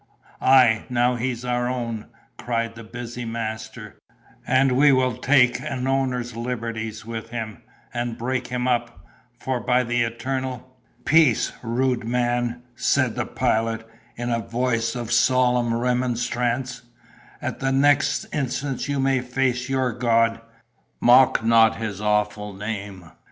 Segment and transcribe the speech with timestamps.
[0.41, 3.99] "Ay, now he's our own!" cried the busy master,
[4.47, 7.61] "and we will take an owner's liberties with him,
[7.93, 10.75] and break him up—for by the eternal—"
[11.05, 16.81] "Peace, rude man," said the Pilot, in a voice of solemn remonstrance;
[17.39, 20.41] "at the next instant you may face your God;
[20.99, 23.11] mock not his awful name!"